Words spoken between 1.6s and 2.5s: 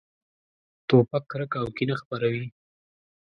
او کینه خپروي.